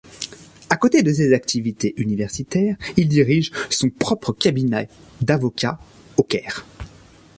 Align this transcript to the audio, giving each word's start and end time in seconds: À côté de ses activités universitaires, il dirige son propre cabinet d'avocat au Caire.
À 0.71 0.77
côté 0.77 1.03
de 1.03 1.13
ses 1.13 1.31
activités 1.33 1.93
universitaires, 2.01 2.75
il 2.97 3.07
dirige 3.07 3.51
son 3.69 3.91
propre 3.91 4.33
cabinet 4.33 4.89
d'avocat 5.21 5.79
au 6.17 6.23
Caire. 6.23 6.65